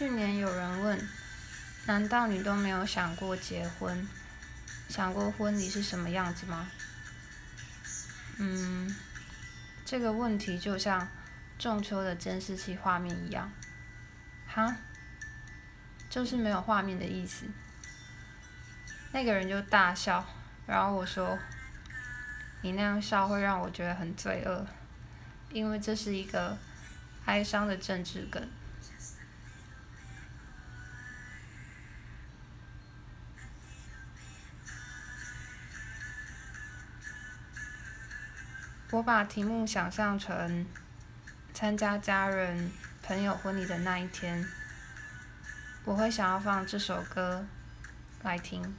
[0.00, 0.98] 去年有人问，
[1.84, 4.08] 难道你都没有想过结婚？
[4.88, 6.70] 想过婚礼是什么样子吗？
[8.38, 8.96] 嗯，
[9.84, 11.06] 这个问题就像
[11.58, 13.52] 中秋的监视器画面一样，
[14.48, 14.74] 哈，
[16.08, 17.44] 就是没有画面的意思。
[19.12, 20.26] 那个人就大笑，
[20.66, 21.38] 然后我说
[22.64, 24.66] ：“你那样笑会让我觉得很罪恶，
[25.50, 26.56] 因为这是一个
[27.26, 28.42] 哀伤的政治梗。”
[38.92, 40.66] 我把题目想象成
[41.54, 42.72] 参加家人、
[43.04, 44.44] 朋友婚礼的那一天，
[45.84, 47.46] 我会想要放这首歌
[48.24, 48.74] 来听。